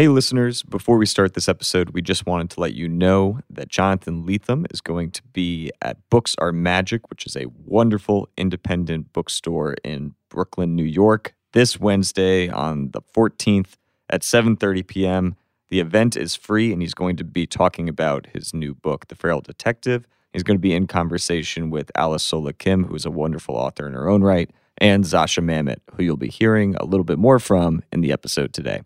[0.00, 3.68] Hey, listeners, before we start this episode, we just wanted to let you know that
[3.68, 9.12] Jonathan Lethem is going to be at Books Are Magic, which is a wonderful independent
[9.12, 13.76] bookstore in Brooklyn, New York, this Wednesday on the 14th
[14.08, 15.36] at 7:30 p.m.
[15.68, 19.16] The event is free and he's going to be talking about his new book, The
[19.16, 20.06] Feral Detective.
[20.32, 23.86] He's going to be in conversation with Alice Sola Kim, who is a wonderful author
[23.86, 27.38] in her own right, and Zosia Mamet, who you'll be hearing a little bit more
[27.38, 28.80] from in the episode today.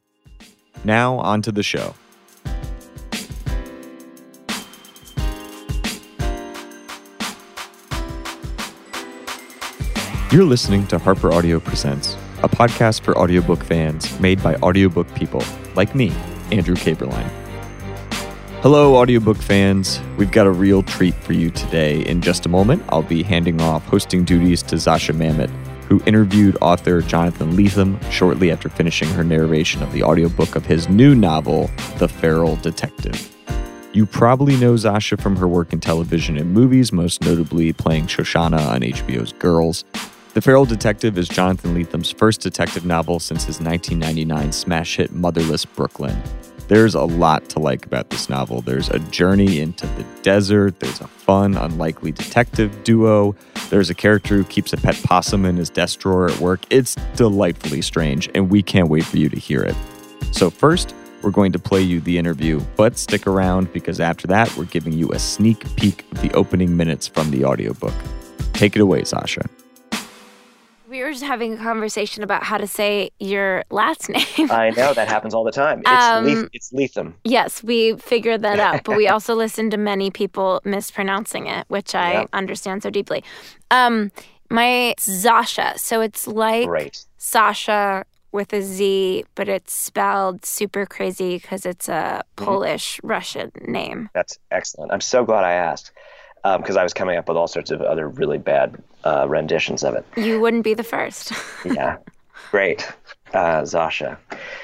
[0.83, 1.95] Now, on to the show.
[10.35, 15.45] You're listening to Harper Audio Presents, a podcast for audiobook fans made by audiobook people
[15.77, 16.11] like me,
[16.51, 17.31] Andrew Caberline.
[18.61, 20.01] Hello, audiobook fans.
[20.17, 22.01] We've got a real treat for you today.
[22.07, 25.51] In just a moment, I'll be handing off hosting duties to Zosia Mamet,
[25.89, 30.89] who interviewed author Jonathan Lethem shortly after finishing her narration of the audiobook of his
[30.89, 33.31] new novel, The Feral Detective.
[33.93, 38.67] You probably know Zosia from her work in television and movies, most notably playing Shoshana
[38.69, 39.85] on HBO's Girls.
[40.35, 45.65] The Feral Detective is Jonathan Lethem's first detective novel since his 1999 smash hit Motherless
[45.65, 46.21] Brooklyn.
[46.69, 48.63] There's a lot to like about this novel.
[48.63, 53.37] There's a journey into the desert, there's a fun, unlikely detective duo,
[53.71, 56.61] there's a character who keeps a pet possum in his desk drawer at work.
[56.71, 59.77] It's delightfully strange, and we can't wait for you to hear it.
[60.33, 64.55] So, first, we're going to play you the interview, but stick around because after that,
[64.57, 67.95] we're giving you a sneak peek of the opening minutes from the audiobook.
[68.53, 69.49] Take it away, Zosia.
[70.95, 74.09] We were just having a conversation about how to say your last
[74.39, 74.49] name.
[74.53, 75.81] I know that happens all the time.
[75.81, 77.15] It's, Um, Leith- it's Lethem.
[77.25, 81.97] yes, we figured that out, but we also listened to many people mispronouncing it, which
[81.97, 83.25] I understand so deeply.
[83.73, 84.13] Um,
[84.51, 86.69] my Zosia, so it's like.
[87.17, 92.45] Sasha with a Z, but it's spelled super crazy because it's a Mm-hmm.
[92.45, 94.11] Polish Russian name.
[94.15, 94.93] That's excellent.
[94.93, 95.91] I'm so glad I asked
[96.45, 99.95] because I was coming up with all sorts of other really bad uh, renditions of
[99.95, 100.05] it.
[100.17, 101.33] You wouldn't be the first.
[101.65, 101.97] Yeah.
[102.51, 102.87] Great.
[103.33, 104.19] Uh, Zosia.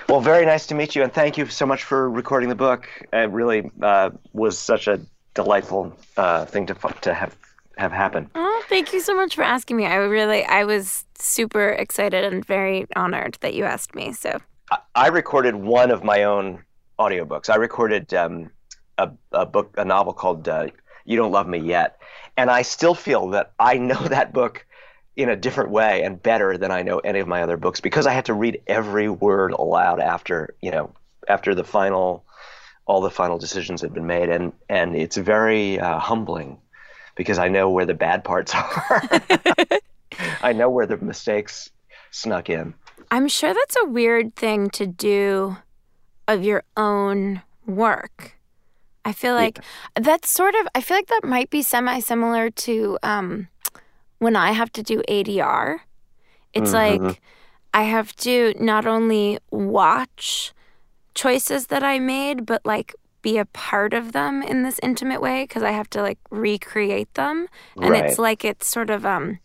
[0.09, 2.87] Well, very nice to meet you, and thank you so much for recording the book.
[3.13, 5.01] It really uh, was such a
[5.35, 7.37] delightful uh, thing to to have
[7.79, 8.31] have happen.
[8.35, 9.87] Oh, thank you so much for asking me.
[9.87, 14.13] I really, I was super excited and very honored that you asked me.
[14.13, 14.39] So,
[14.71, 16.63] I, I recorded one of my own
[16.99, 17.49] audiobooks.
[17.49, 18.51] I recorded um,
[18.99, 20.69] a, a book, a novel called uh,
[21.11, 21.99] "You Don't Love Me Yet,"
[22.37, 24.67] and I still feel that I know that book
[25.17, 28.07] in a different way and better than I know any of my other books because
[28.07, 30.93] I had to read every word aloud after you know
[31.29, 32.25] after the final
[32.87, 36.59] all the final decisions had been made and and it's very uh, humbling
[37.17, 39.03] because I know where the bad parts are.
[40.43, 41.71] I know where the mistakes
[42.11, 42.75] snuck in.
[43.11, 45.57] I'm sure that's a weird thing to do
[46.29, 48.39] of your own work.
[49.05, 49.59] I feel like
[50.01, 53.49] that's sort of, I feel like that might be semi similar to um,
[54.19, 55.81] when I have to do ADR.
[56.53, 57.01] It's Mhm.
[57.01, 57.23] like
[57.73, 60.53] I have to not only watch
[61.15, 65.45] choices that I made, but like be a part of them in this intimate way
[65.45, 67.47] because I have to like recreate them.
[67.81, 68.05] And Right.
[68.07, 69.39] it's like it's sort of um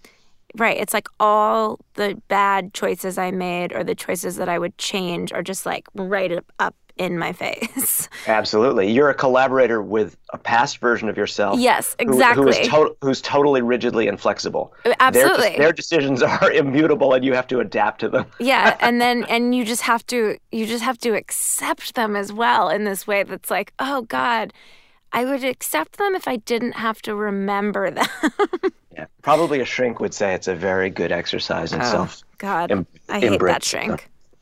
[0.57, 4.77] right, it's like all the bad choices I made or the choices that I would
[4.77, 8.07] change are just like right up in my face.
[8.27, 8.89] Absolutely.
[8.91, 11.59] You're a collaborator with a past version of yourself.
[11.59, 12.43] yes, who- exactly.
[12.43, 14.73] Who is to- who's totally rigidly inflexible.
[14.85, 15.57] Uh, absolutely.
[15.57, 18.25] their decisions are immutable and you have to adapt to them.
[18.39, 22.31] yeah, and then and you just have to you just have to accept them as
[22.31, 24.53] well in this way that's like, "Oh god,
[25.11, 28.07] I would accept them if I didn't have to remember them."
[28.95, 29.05] Yeah.
[29.21, 32.23] Probably a shrink would say it's a very good exercise in oh, self.
[32.37, 34.09] god, em- I hate that shrink.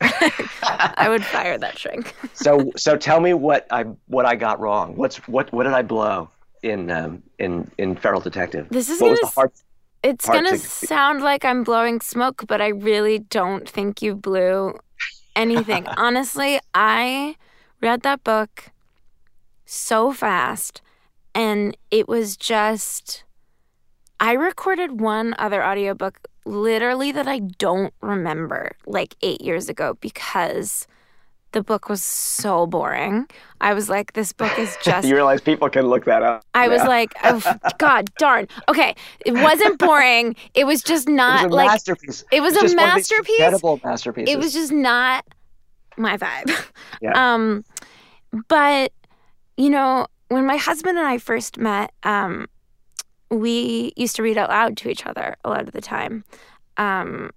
[0.62, 2.14] I would fire that shrink.
[2.34, 4.96] So so tell me what I what I got wrong.
[4.96, 6.28] What's what what did I blow
[6.62, 8.66] in um, in in Feral Detective?
[8.70, 9.52] This is what gonna the hard
[10.02, 14.14] It's Hard gonna to- sound like I'm blowing smoke, but I really don't think you
[14.14, 14.78] blew
[15.36, 15.86] anything.
[15.96, 17.36] Honestly, I
[17.80, 18.70] read that book
[19.64, 20.82] so fast
[21.34, 23.24] and it was just
[24.20, 30.86] I recorded one other audiobook literally that I don't remember like 8 years ago because
[31.52, 33.26] the book was so boring.
[33.60, 36.44] I was like this book is just you realize people can look that up.
[36.52, 37.40] I was like, oh,
[37.78, 38.48] God darn.
[38.68, 38.94] Okay,
[39.24, 40.34] it wasn't boring.
[40.54, 42.24] It was just it not was a like masterpiece.
[42.32, 43.38] it was It's a just one of these masterpiece.
[43.38, 44.34] Incredible masterpieces.
[44.34, 45.24] it was just not
[45.96, 46.50] my vibe.
[47.00, 47.34] Yeah.
[47.34, 47.64] Um,
[48.48, 48.92] but
[49.56, 52.46] you know, when my husband and I first met, um,
[53.34, 56.24] we used to read out loud to each other a lot of the time,
[56.76, 57.30] um,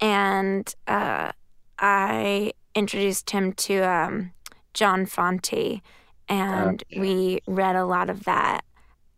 [0.00, 1.32] and uh,
[1.78, 4.32] I introduced him to um,
[4.74, 5.80] John Fante,
[6.28, 7.00] and Okay.
[7.00, 8.60] we read a lot of that.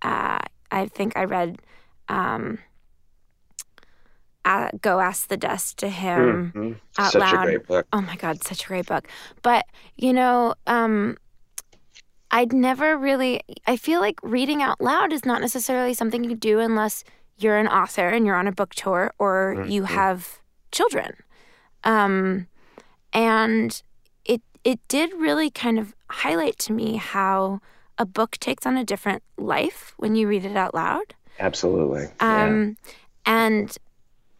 [0.03, 0.39] Uh,
[0.71, 1.59] I think I read
[2.09, 2.59] um,
[4.45, 6.81] uh, "Go Ask the Dust to Him." Mhm.
[6.99, 7.43] out Such loud.
[7.49, 7.87] a great book.
[7.93, 9.07] Oh my God, such a great book.
[9.43, 9.65] But,
[9.97, 11.17] you know, um,
[12.31, 16.61] I'd never really, I feel like reading out loud is not necessarily something you do
[16.61, 17.03] unless
[17.39, 20.41] you're an author and you're on a book tour or you have
[20.71, 21.17] children.
[21.85, 22.47] Um,
[23.13, 23.83] and
[24.25, 27.61] it, it did really kind of highlight to me how
[27.99, 31.15] a book takes on a different life when you read it out loud.
[31.39, 32.09] Absolutely.
[32.21, 32.45] Yeah.
[32.45, 32.77] Um,
[33.27, 33.77] And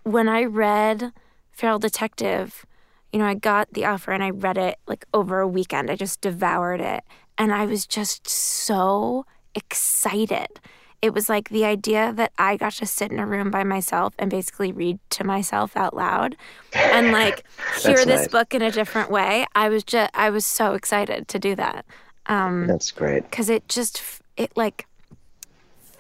[0.05, 1.13] when I read
[1.51, 2.65] Feral Detective,
[3.13, 5.91] you know, I got the offer and I read it like over a weekend.
[5.91, 7.03] I just devoured it.
[7.41, 10.61] And I was just so excited.
[11.01, 14.13] It was like the idea that I got to sit in a room by myself
[14.19, 16.37] and basically read to myself out loud
[16.75, 17.45] and like
[17.83, 18.29] hear That's this nice.
[18.29, 19.47] book in a different way.
[19.55, 21.87] I was just, I was so excited to do that.
[22.27, 23.23] Um, That's great.
[23.31, 24.03] because it just
[24.37, 24.87] it like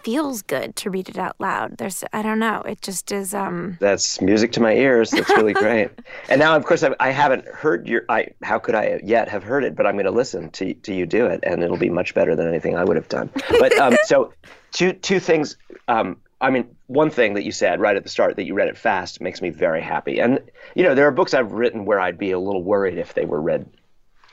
[0.02, 3.76] feels good to read it out loud there's i don't know it just is um
[3.80, 5.10] That's music to my ears.
[5.10, 5.90] That's really great.
[6.28, 8.04] And now, of course, I, I haven't heard your.
[8.08, 9.74] I how could I yet have heard it?
[9.74, 12.36] But I'm going to listen to to you do it, and it'll be much better
[12.36, 13.30] than anything I would have done.
[13.48, 14.32] But um, so
[14.72, 15.56] two two things.
[15.88, 18.68] Um, I mean, one thing that you said right at the start that you read
[18.68, 20.20] it fast makes me very happy.
[20.20, 20.40] And
[20.74, 23.24] you know, there are books I've written where I'd be a little worried if they
[23.24, 23.66] were read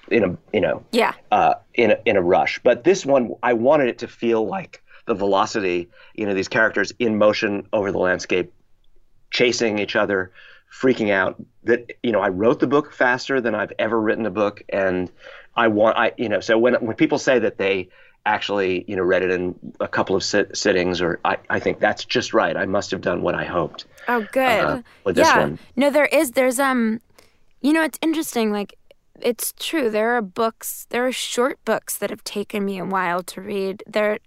[0.10, 2.60] in a you know yeah uh, in a, in a rush.
[2.64, 5.90] But this one, I wanted it to feel like the velocity.
[6.14, 8.54] You know, these characters in motion over the landscape,
[9.32, 10.32] chasing each other,
[10.72, 11.36] freaking out.
[11.64, 15.12] That you know, I wrote the book faster than I've ever written a book, and
[15.56, 16.40] I want I you know.
[16.40, 17.90] So when when people say that they
[18.26, 21.80] actually you know read it in a couple of sit- sittings, or I I think
[21.80, 22.56] that's just right.
[22.56, 23.86] I must have done what I hoped.
[24.08, 25.60] oh good Uh, with this yeah one.
[25.76, 27.02] no there is there's um
[27.62, 28.78] you know it's interesting like
[29.20, 33.24] it's true there are books there are short books that have taken me a while
[33.24, 34.20] to read there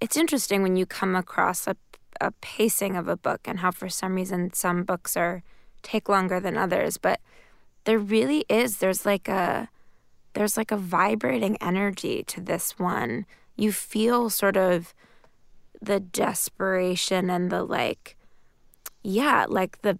[0.00, 1.76] it's interesting when you come across a,
[2.20, 5.42] a pacing of a book and how for some reason some books are
[5.82, 7.20] take longer than others but
[7.84, 9.68] there really is there's like a
[10.34, 13.26] there's like a vibrating energy to this one.
[13.56, 14.94] You feel sort of
[15.80, 18.16] the desperation and the like
[19.02, 19.98] yeah like the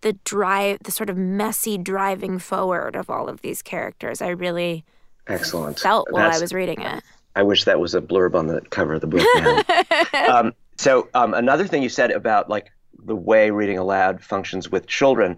[0.00, 4.22] the drive the sort of messy driving forward of all of these characters.
[4.22, 4.84] I really
[5.28, 5.78] Excellent.
[5.80, 7.02] felt while i was reading it
[7.36, 9.26] I wish that was a blurb on the cover of the book.
[9.34, 10.38] Now.
[10.40, 12.72] um, so um, another thing you said about like
[13.04, 15.36] the way reading aloud functions with children.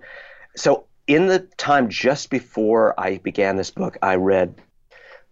[0.56, 4.54] So in the time just before I began this book, I read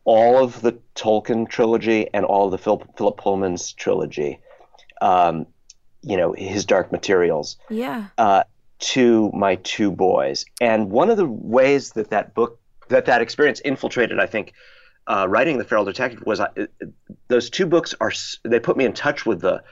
[0.05, 4.41] all of the Tolkien trilogy and all of the Phil, Philip Pullman's trilogy.
[5.01, 5.47] Um,
[6.03, 8.43] you know, his Dark Materials yeah uh,
[8.79, 10.47] to my two boys.
[10.61, 12.59] And one of the ways that that book,
[12.89, 14.53] that that experience infiltrated, I think,
[15.07, 16.49] uh, writing the Feral Detective was I,
[17.29, 18.13] those two books are
[18.45, 19.63] they put me in touch with the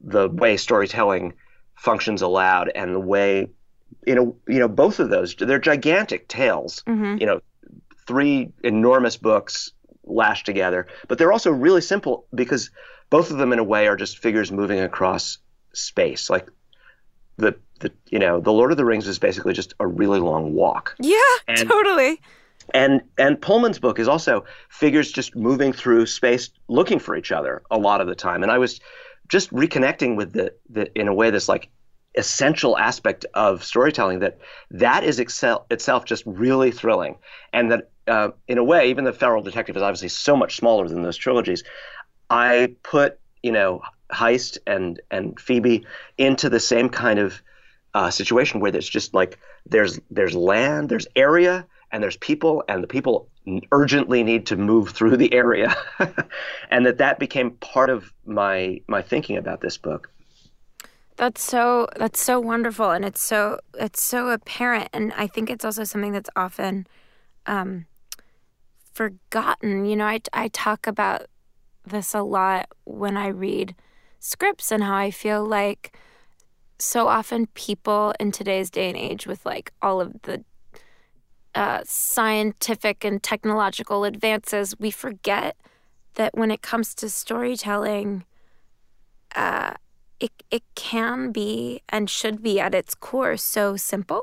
[0.00, 1.34] the way storytelling
[1.74, 3.48] functions aloud and the way
[4.06, 7.40] you know you know both of those they're gigantic tales hmm you know
[8.06, 9.72] three enormous books
[10.04, 12.70] lashed together but they're also really simple because
[13.10, 15.38] both of them in a way are just figures moving across
[15.72, 16.28] space.
[16.30, 16.48] Like
[17.36, 20.54] the the you know the lord of the rings is basically just a really long
[20.54, 20.96] walk.
[20.98, 22.20] Yeah And- totally
[22.74, 27.62] and and Pullman's book is also figures just moving through space looking for each other
[27.70, 28.42] a lot of the time.
[28.42, 28.80] And I was
[29.28, 31.68] just reconnecting with the, the in a way this like
[32.16, 34.38] essential aspect of storytelling that
[34.70, 37.16] that is excel, itself just really thrilling.
[37.52, 40.88] And that uh, in a way even the feral detective is obviously so much smaller
[40.88, 41.62] than those trilogies.
[42.30, 43.82] I put you know
[44.12, 45.86] heist and and phoebe
[46.18, 47.42] into the same kind of
[47.94, 52.82] uh, situation where there's just like there's there's land there's area and there's people and
[52.82, 53.28] the people
[53.72, 55.74] urgently need to move through the area
[56.70, 60.10] and that that became part of my my thinking about this book
[61.16, 65.64] That's so that's so wonderful and it's so it's so apparent and I think it's
[65.64, 66.86] also something that's often
[67.46, 67.86] um
[68.96, 69.84] forgotten.
[69.84, 71.26] You know, I I talk about
[71.84, 73.74] this a lot when I read
[74.18, 75.96] scripts and how I feel like
[76.78, 80.44] so often people in today's day and age with like all of the
[81.56, 85.56] uh, scientific and technological advances, we forget
[86.14, 88.24] that when it comes to storytelling,
[89.34, 89.74] uh,
[90.20, 94.22] it it can be and should be at its core so simple.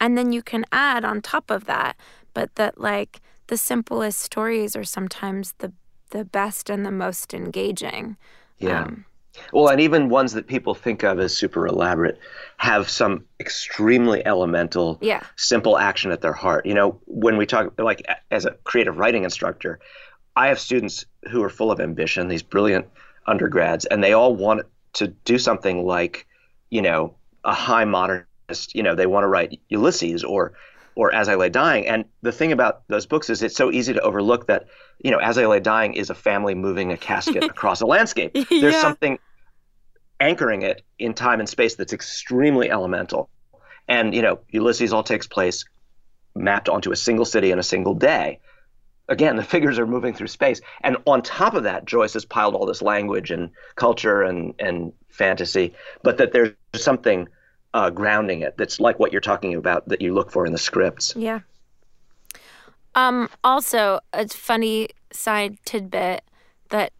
[0.00, 1.96] And then you can add on top of that
[2.38, 5.72] but that like the simplest stories are sometimes the
[6.10, 8.16] the best and the most engaging.
[8.58, 8.84] Yeah.
[8.84, 9.04] Um,
[9.52, 12.18] Well, and even ones that people think of as super elaborate
[12.58, 15.22] have some extremely elemental, Yeah.
[15.36, 16.66] simple action at their heart.
[16.66, 19.78] You know, when we talk, like as a creative writing instructor,
[20.36, 22.86] I have students who are full of ambition, these brilliant
[23.26, 24.62] undergrads, and they all want
[24.94, 26.26] to do something like,
[26.70, 27.14] you know,
[27.44, 30.52] a high modernist, you know, they want to write Ulysses or
[30.94, 31.86] or As I Lay Dying.
[31.86, 34.66] And the thing about those books is it's so easy to overlook that,
[34.98, 38.32] you know, As I Lay Dying is a family moving a casket across a landscape.
[38.50, 38.80] There's Yeah.
[38.80, 39.18] something
[40.20, 43.28] anchoring it in time and space that's extremely elemental.
[43.86, 45.64] And, you know, Ulysses all takes place
[46.34, 48.40] mapped onto a single city in a single day.
[49.08, 50.60] Again, the figures are moving through space.
[50.82, 54.92] And on top of that, Joyce has piled all this language and culture and, and
[55.08, 57.28] fantasy, but that there's something
[57.74, 60.58] uh, grounding it that's like what you're talking about that you look for in the
[60.58, 61.14] scripts.
[61.16, 61.40] Yeah.
[62.94, 66.22] Um, also, a funny side tidbit
[66.70, 66.92] that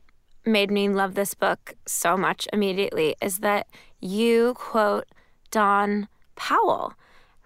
[0.49, 3.69] made me love this book so much immediately is that
[4.01, 5.07] you quote
[5.51, 6.95] Dawn Powell,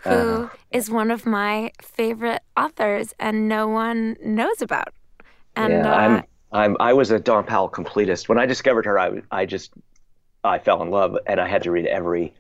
[0.09, 0.95] who is Uh-huh.
[0.95, 4.95] one of my favorite authors and no one knows about.
[5.57, 8.29] And yeah, uh, I'm, I'm, I was a Dawn Powell completist.
[8.29, 9.73] When I discovered her, I, I just,
[10.45, 12.35] I fell in love, and I had to read every,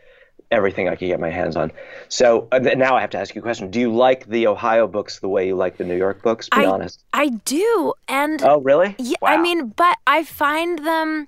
[0.52, 1.72] everything I could get my hands on.
[2.08, 4.86] So uh, now I have to ask you a question: Do you like the Ohio
[4.86, 6.48] books the way you like the New York books?
[6.48, 7.02] Be I- honest.
[7.12, 7.94] I do.
[8.08, 8.94] And Oh, really?
[8.98, 11.26] Yeah, I mean, but I find them.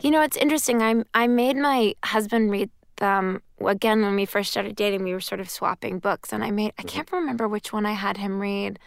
[0.00, 0.82] You know, it's interesting.
[0.82, 5.02] I I made my husband read them again when we first started dating.
[5.04, 7.92] We were sort of swapping books, and I made I can't remember which one I
[7.92, 8.78] had him read,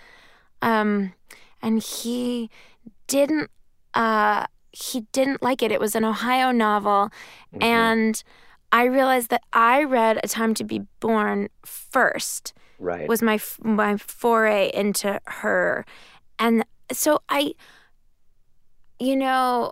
[0.61, 1.13] um,
[1.61, 2.49] and he
[3.07, 3.49] didn't.
[3.93, 5.71] Uh, he didn't like it.
[5.71, 7.11] It was an Ohio novel,
[7.53, 7.63] Mm-hmm.
[7.63, 8.23] and
[8.73, 12.53] I realized that I read A Time to Be Born first.
[12.79, 13.07] Right.
[13.07, 15.85] was my my foray into her.
[16.37, 17.53] And so i
[18.99, 19.71] you know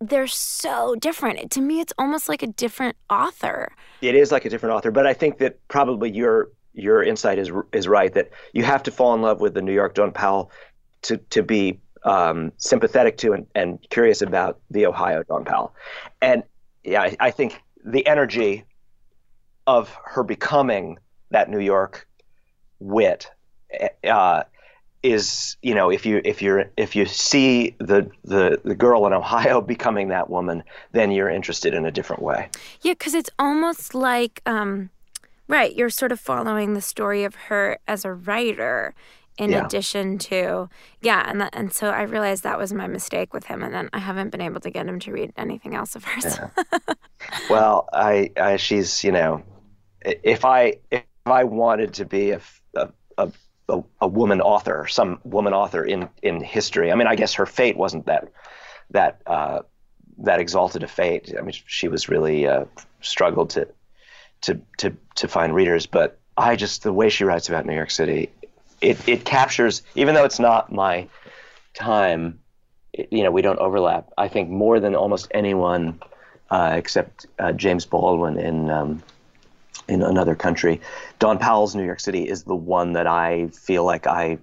[0.00, 1.50] they're so different.
[1.52, 3.72] To me it's almost like a different author.
[4.02, 7.50] It is like a different author, but I think that probably your your insight is
[7.72, 10.50] is right that you have to fall in love with the New York Dawn Powell
[11.02, 15.74] to to be um, sympathetic to and, and curious about the Ohio Dawn Powell,
[16.20, 16.42] and
[16.84, 18.64] yeah, I, I think the energy
[19.66, 20.98] of her becoming
[21.30, 22.06] that New York
[22.80, 23.30] wit
[24.04, 24.44] uh,
[25.02, 29.12] is you know if you if you're if you see the, the the girl in
[29.12, 30.62] Ohio becoming that woman,
[30.92, 32.48] then you're interested in a different way.
[32.82, 34.90] yeah because it's almost like um
[35.46, 38.94] right you're sort of following the story of her as a writer
[39.38, 39.54] in Yeah.
[39.54, 40.68] addition to
[41.02, 43.90] yeah and that, and so i realized that was my mistake with him and then
[43.92, 46.38] i haven't been able to get him to read anything else of hers
[47.48, 49.42] Well, I, I she's you know,
[50.02, 52.40] if I if I wanted to be a
[53.68, 56.92] a a woman author, some woman author in in history.
[56.92, 58.28] I mean, I guess her fate wasn't that
[58.90, 59.60] that uh,
[60.18, 61.34] that exalted a fate.
[61.38, 62.66] I mean, she was really uh,
[63.02, 63.68] struggled to
[64.42, 65.86] to to to find readers.
[65.86, 68.30] But I just the way she writes about New York City,
[68.90, 71.08] it it captures even though it's not my
[71.74, 72.38] time.
[72.92, 74.10] it- you know, we don't overlap.
[74.16, 76.00] I think more than almost anyone
[76.50, 79.02] uh, except uh, James Baldwin in um,
[79.88, 80.80] in another country.
[81.18, 84.38] Dawn Powell's New York City is the one that I feel like I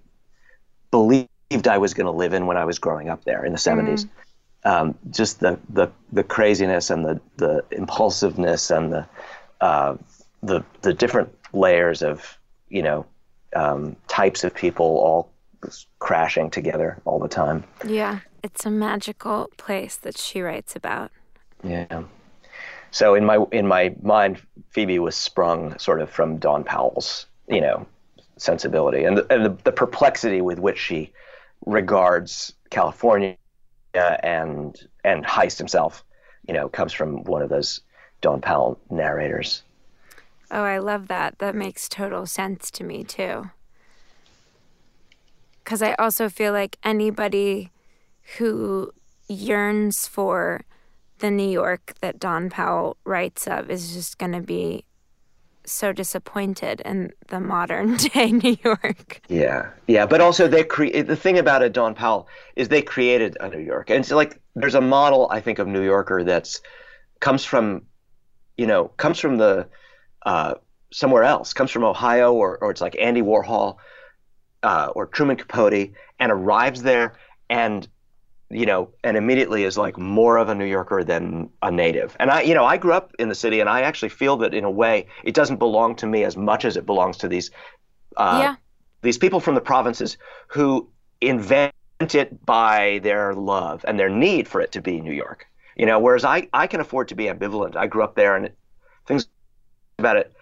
[0.91, 1.29] believed
[1.67, 4.05] I was going to live in when I was growing up there in the 70s.
[4.63, 9.07] Um, just the, the the craziness and the the impulsiveness and the
[9.59, 9.95] uh,
[10.43, 12.37] the the different layers of
[12.69, 13.05] you know
[13.55, 15.31] um, types of people all
[15.99, 17.63] crashing together all the time.
[17.85, 21.11] yeah it's a magical place that she writes about
[21.63, 22.03] Yeah.
[22.91, 24.41] So in my in my mind,
[24.71, 27.87] Phoebe was sprung sort of from Dawn Powell's, you know,
[28.37, 31.13] sensibility and the, and the, the perplexity with which she
[31.65, 33.37] regards California
[33.93, 36.03] and and Heist himself,
[36.47, 37.81] you know, comes from one of those
[38.19, 39.63] Dawn Powell narrators.
[40.51, 41.39] Oh, I love that.
[41.39, 43.49] That makes total sense to me too.
[45.63, 47.71] Because I also feel like anybody
[48.37, 48.91] who
[49.29, 50.65] yearns for
[51.19, 54.83] the New York that Dawn Powell writes of is just going to be
[55.65, 59.21] so disappointed in the modern day New York.
[59.29, 63.37] Yeah, yeah, but also they create the thing about it, Dawn Powell, is they created
[63.39, 66.61] a New York, and it's like there's a model I think of New Yorker that's
[67.19, 67.83] comes from,
[68.57, 69.67] you know, comes from the
[70.23, 70.55] uh,
[70.91, 73.77] somewhere else, comes from Ohio, or or it's like Andy Warhol,
[74.63, 77.13] uh, or Truman Capote, and arrives there
[77.49, 77.87] and
[78.53, 82.15] you know, and immediately is like more of a New Yorker than a native.
[82.19, 84.53] And I, you know, I grew up in the city, and I actually feel that
[84.53, 87.51] in a way it doesn't belong to me as much as it belongs to these
[88.17, 88.55] uh, yeah.
[89.01, 90.89] these people from the provinces who
[91.21, 95.47] invent it by their love and their need for it to be New York.
[95.77, 97.75] You know, whereas I, I can afford to be ambivalent.
[97.75, 98.57] I grew up there and it,
[99.07, 99.27] things
[100.01, 100.33] about it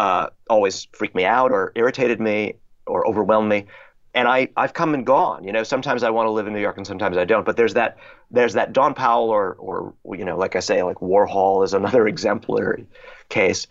[0.00, 2.54] uh, always freaked me out or irritated me
[2.86, 3.66] or overwhelmed me.
[4.14, 5.44] And I, I've come and gone.
[5.44, 7.44] You know, sometimes I want to live in New York and sometimes I don't.
[7.44, 7.98] But there's that
[8.30, 12.08] there's that Dawn Powell or or you know, like I say, like Warhol is another
[12.14, 12.86] exemplary
[13.28, 13.66] case.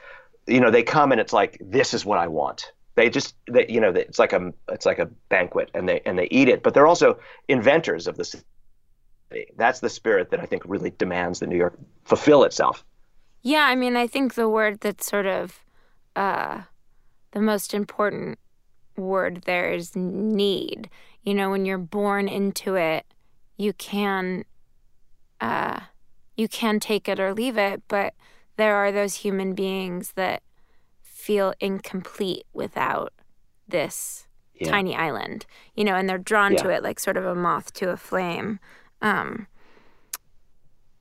[0.45, 2.71] You know, they come and it's like this is what I want.
[2.95, 6.17] They just they, you know it's like a it's like a banquet and they and
[6.17, 6.61] they eat it.
[6.63, 8.43] But they're also inventors of the city.
[9.57, 12.83] That's the spirit that I think really demands that New York fulfill itself.
[13.41, 15.63] Yeah, I mean, I think the word that's sort of
[16.15, 16.63] uh,
[17.31, 18.39] the most important
[18.97, 20.89] word there is need.
[21.23, 23.05] You know, when you're born into it,
[23.57, 24.45] you can
[25.39, 25.79] uh,
[26.35, 28.13] you can take it or leave it, but
[28.57, 30.43] there are those human beings that
[31.01, 33.13] feel incomplete without
[33.67, 34.69] this yeah.
[34.69, 35.45] tiny island.
[35.75, 36.63] You know, and they're drawn yeah.
[36.63, 38.59] to it like sort of a moth to a flame.
[39.01, 39.47] Um,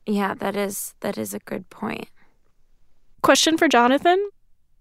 [0.07, 2.09] yeah, that is that is a good point.
[3.22, 4.28] Question for Jonathan.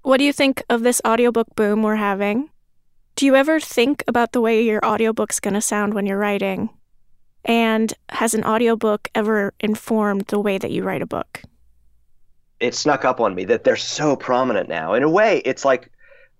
[0.03, 2.49] What do you think of this audiobook boom we're having?
[3.15, 6.69] Do you ever think about the way your audiobook's going to sound when you're writing?
[7.43, 11.41] And has an audiobook ever informed the way that you write a book?
[12.59, 14.93] It snuck up on me that they're so prominent now.
[14.93, 15.91] In a way, it's like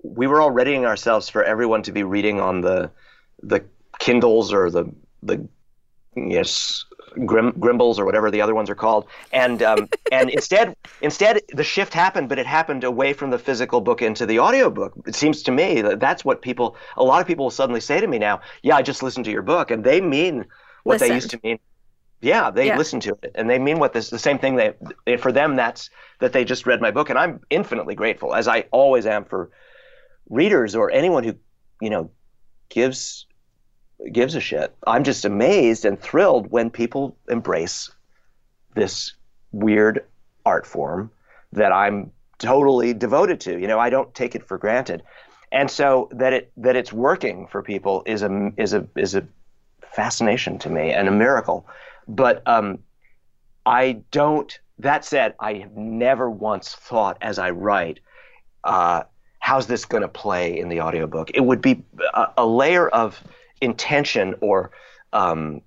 [0.04, 2.92] we were all readying ourselves for everyone to be reading on the
[3.42, 3.66] the
[4.00, 4.86] Kindles or the
[5.24, 5.48] the
[6.28, 6.86] yes
[7.26, 11.64] Grim, Grimbles or whatever the other ones are called, and um, and instead instead the
[11.64, 14.94] shift happened, but it happened away from the physical book into the audiobook.
[15.06, 18.00] It seems to me that that's what people a lot of people will suddenly say
[18.00, 18.42] to me now.
[18.62, 20.46] Yeah, I just listened to your book, and they mean
[20.84, 21.10] what Listened.
[21.10, 21.60] they used to mean.
[22.20, 22.78] Yeah, they yeah.
[22.78, 24.56] listen to it, and they mean what this the same thing.
[25.06, 28.48] They for them that's that they just read my book, and I'm infinitely grateful, as
[28.48, 29.52] I always am for
[30.30, 31.36] readers or anyone who
[31.80, 32.12] you know
[32.70, 33.27] gives
[34.12, 34.76] gives a shit.
[34.86, 37.90] I'm just amazed and thrilled when people embrace
[38.76, 39.14] this
[39.52, 40.06] weird
[40.46, 41.12] art form
[41.54, 43.60] that I'm totally devoted to.
[43.60, 45.04] You know, I don't take it for granted.
[45.52, 49.26] And so that it that it's working for people is a is a is a
[49.94, 51.66] fascination to me and a miracle.
[52.08, 52.80] But um,
[53.66, 54.58] I don't.
[54.80, 58.00] That said, I have never once thought as I write,
[58.64, 59.04] uh,
[59.40, 61.32] how's this going to play in the audiobook?
[61.34, 61.84] It would be
[62.14, 63.20] a, a layer of
[63.62, 64.72] intention or
[65.14, 65.62] um,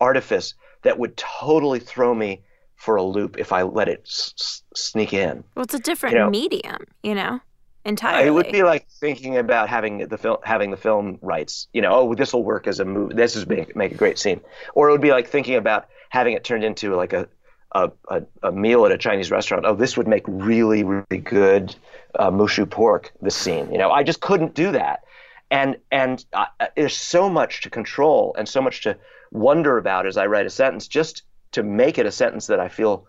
[0.00, 2.42] artifice that would totally throw me
[2.76, 5.42] for a loop if I let it s- sneak in.
[5.54, 6.30] Well, it's a different you know?
[6.30, 7.40] medium, you know,
[7.84, 8.28] entirely.
[8.28, 11.68] It would be like thinking about having the film, having the film rights.
[11.72, 13.14] You know, oh, this will work as a movie.
[13.14, 14.40] This is make, make a great scene.
[14.74, 17.28] Or it would be like thinking about having it turned into like a
[17.72, 19.66] a, a, a meal at a Chinese restaurant.
[19.66, 21.74] Oh, this would make really really good
[22.18, 23.12] uh, moo shu pork.
[23.22, 23.72] This scene.
[23.72, 25.02] You know, I just couldn't do that
[25.50, 28.96] and and uh, there's so much to control and so much to
[29.30, 32.68] wonder about as I write a sentence, just to make it a sentence that I
[32.68, 33.06] feel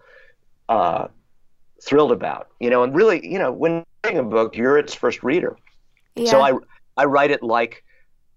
[0.69, 1.07] uh,
[1.83, 2.49] thrilled about.
[2.59, 5.57] You know, and really, you know, when writing a book, you're its first reader.
[6.15, 6.31] Yeah.
[6.31, 6.53] So I
[6.95, 7.83] I write it like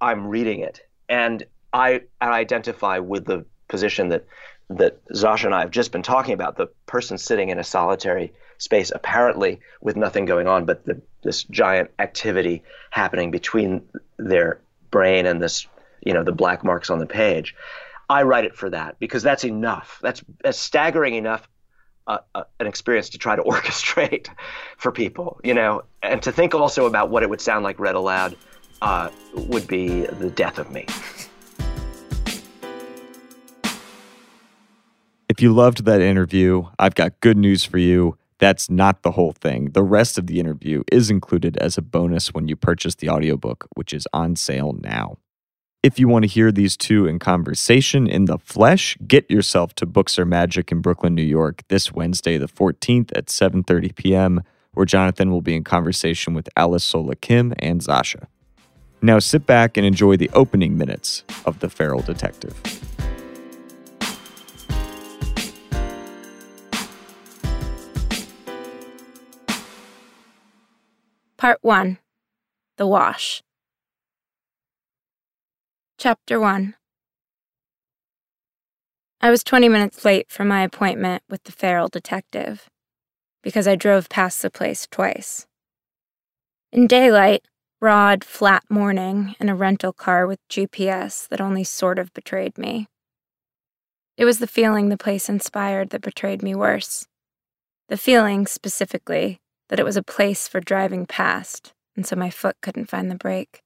[0.01, 4.27] I'm reading it, and I, I identify with the position that
[4.71, 8.33] that Sasha and I have just been talking about, the person sitting in a solitary
[8.61, 13.83] space, apparently with nothing going on, but the, this giant activity happening between
[14.19, 15.67] their brain and this,
[16.05, 17.55] you know, the black marks on the page.
[18.09, 19.99] I write it for that because that's enough.
[20.03, 21.49] That's a staggering enough
[22.07, 24.29] uh, uh, an experience to try to orchestrate
[24.77, 27.95] for people, you know, and to think also about what it would sound like read
[27.95, 28.37] aloud
[28.83, 30.87] uh, would be the death of me.
[35.29, 38.19] If you loved that interview, I've got good news for you.
[38.41, 39.73] That's not the whole thing.
[39.73, 43.69] The rest of the interview is included as a bonus when you purchase the audiobook,
[43.75, 45.19] which is on sale now.
[45.83, 49.87] If you want to hear these two in conversation in the flesh, get yourself to
[49.87, 54.87] Books Are Magic in Brooklyn, New York this Wednesday the 14th at 7:30 p.m., where
[54.87, 58.27] Jonathan will be in conversation with Alice Sola Kim and Zosia.
[59.03, 62.55] Now sit back and enjoy the opening minutes of The Feral Detective.
[71.41, 71.97] Part 1
[72.77, 73.43] The Wash.
[75.97, 76.75] Chapter 1
[79.23, 82.69] I was 20 minutes late for my appointment with the feral detective
[83.43, 85.47] because I drove past the place twice.
[86.73, 87.47] In daylight,
[87.81, 92.87] broad, flat morning, in a rental car with GPS that only sort of betrayed me.
[94.19, 97.07] It was the feeling the place inspired that betrayed me worse.
[97.89, 102.57] The feeling, specifically, that it was a place for driving past, and so my foot
[102.61, 103.63] couldn't find the brake.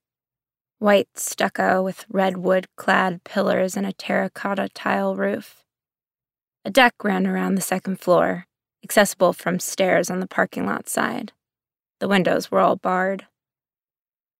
[0.78, 5.64] White stucco with redwood clad pillars and a terracotta tile roof.
[6.62, 8.44] A deck ran around the second floor,
[8.84, 11.32] accessible from stairs on the parking lot side.
[12.00, 13.26] The windows were all barred.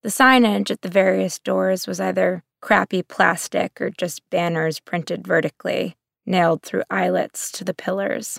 [0.03, 5.97] The signage at the various doors was either crappy plastic or just banners printed vertically,
[6.27, 8.39] nailed through eyelets to the pillars.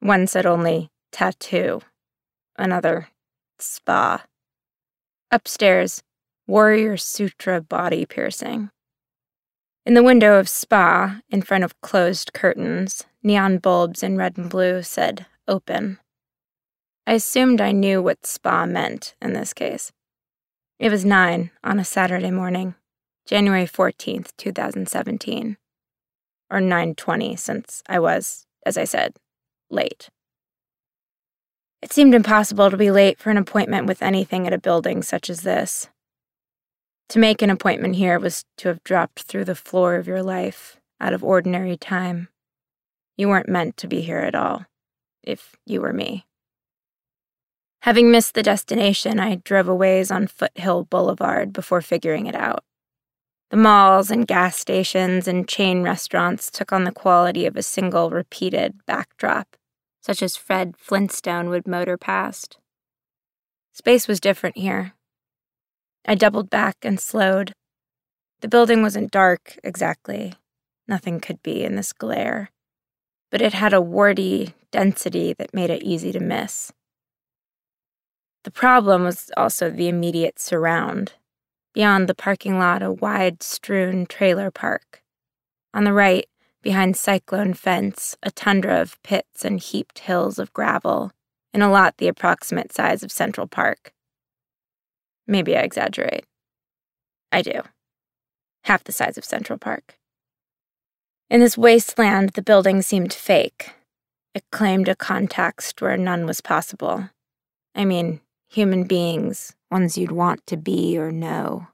[0.00, 1.80] One said only tattoo,
[2.58, 3.08] another
[3.58, 4.24] spa.
[5.30, 6.02] Upstairs,
[6.46, 8.70] Warrior Sutra body piercing.
[9.86, 14.50] In the window of spa, in front of closed curtains, neon bulbs in red and
[14.50, 15.98] blue said open.
[17.06, 19.92] I assumed I knew what spa meant in this case.
[20.78, 22.74] It was nine on a Saturday morning,
[23.26, 25.56] January 14th, 2017.
[26.50, 29.16] Or 920, since I was, as I said,
[29.70, 30.08] late.
[31.80, 35.30] It seemed impossible to be late for an appointment with anything at a building such
[35.30, 35.88] as this.
[37.10, 40.76] To make an appointment here was to have dropped through the floor of your life
[41.00, 42.28] out of ordinary time.
[43.16, 44.66] You weren't meant to be here at all,
[45.22, 46.26] if you were me.
[47.82, 52.64] Having missed the destination, I drove a ways on Foothill Boulevard before figuring it out.
[53.50, 58.10] The malls and gas stations and chain restaurants took on the quality of a single
[58.10, 59.56] repeated backdrop
[60.00, 62.58] such as Fred Flintstone would motor past.
[63.72, 64.94] Space was different here.
[66.06, 67.52] I doubled back and slowed.
[68.40, 70.34] The building wasn't dark exactly.
[70.86, 72.50] Nothing could be in this glare.
[73.30, 76.72] But it had a warty density that made it easy to miss.
[78.44, 81.12] The problem was also the immediate surround.
[81.74, 85.02] Beyond the parking lot, a wide strewn trailer park.
[85.74, 86.26] On the right,
[86.62, 91.12] behind Cyclone Fence, a tundra of pits and heaped hills of gravel,
[91.52, 93.92] in a lot the approximate size of Central Park.
[95.26, 96.24] Maybe I exaggerate.
[97.30, 97.62] I do.
[98.64, 99.98] Half the size of Central Park.
[101.30, 103.72] In this wasteland, the building seemed fake.
[104.34, 107.10] It claimed a context where none was possible.
[107.74, 111.68] I mean, human beings, ones you'd want to be or know.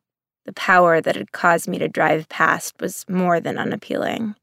[0.44, 4.34] The power that had caused me to drive past was more than unappealing.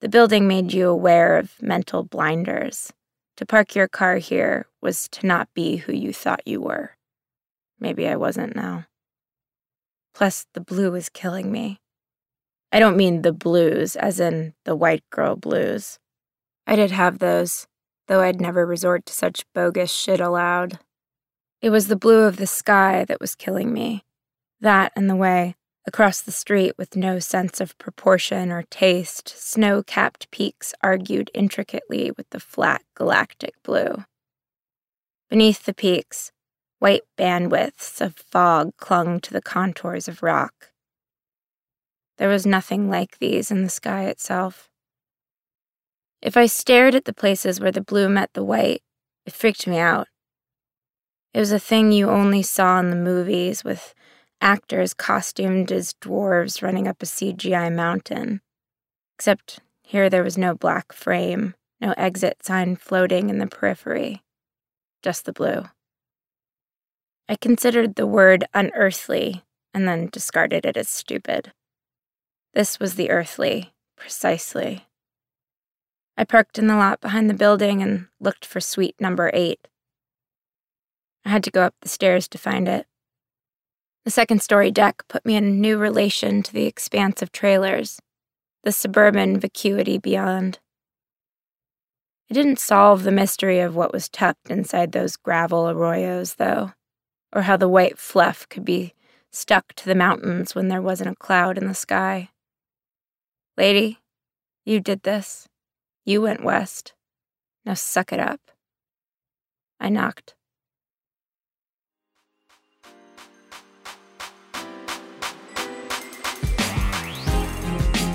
[0.00, 2.92] The building made you aware of mental blinders.
[3.36, 6.96] To park your car here was to not be who you thought you were.
[7.78, 8.86] Maybe I wasn't now.
[10.14, 11.80] Plus, the blue was killing me.
[12.72, 15.98] I don't mean the blues, as in the white girl blues.
[16.66, 17.66] I did have those,
[18.06, 20.78] though I'd never resort to such bogus shit aloud.
[21.60, 24.04] It was the blue of the sky that was killing me.
[24.60, 25.56] That and the way,
[25.92, 32.12] Across the street, with no sense of proportion or taste, snow capped peaks argued intricately
[32.16, 34.04] with the flat galactic blue.
[35.28, 36.30] Beneath the peaks,
[36.78, 40.70] white bandwidths of fog clung to the contours of rock.
[42.18, 44.70] There was nothing like these in the sky itself.
[46.22, 48.84] If I stared at the places where the blue met the white,
[49.26, 50.06] it freaked me out.
[51.34, 53.92] It was a thing you only saw in the movies with
[54.40, 58.40] actors costumed as dwarves running up a CGI mountain.
[59.16, 64.22] Except here there was no black frame, no exit sign floating in the periphery,
[65.02, 65.64] just the blue.
[67.28, 71.52] I considered the word unearthly and then discarded it as stupid.
[72.54, 74.86] This was the earthly, precisely.
[76.16, 79.68] I parked in the lot behind the building and looked for suite number eight.
[81.24, 82.86] I had to go up the stairs to find it.
[84.04, 88.00] The second story deck put me in a new relation to the expanse of trailers,
[88.64, 90.58] the suburban vacuity beyond.
[92.28, 96.72] It didn't solve the mystery of what was tucked inside those gravel arroyos, though,
[97.34, 98.94] or how the white fluff could be
[99.30, 102.30] stuck to the mountains when there wasn't a cloud in the sky.
[103.56, 103.98] Lady,
[104.64, 105.48] you did this.
[106.04, 106.94] You went west.
[107.64, 108.40] Now suck it up.
[109.78, 110.34] I knocked.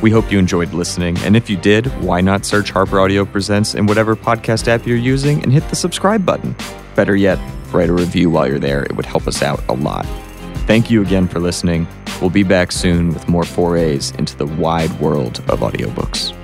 [0.05, 3.73] We hope you enjoyed listening, and if you did, why not search Harper Audio Presents
[3.73, 6.55] in whatever podcast app you're using and hit the subscribe button?
[6.93, 7.39] Better yet,
[7.73, 8.83] write a review while you're there.
[8.83, 10.05] It would help us out a lot.
[10.67, 11.87] Thank you again for listening.
[12.21, 16.35] We'll be back soon with more forays into the wide world of audiobooks.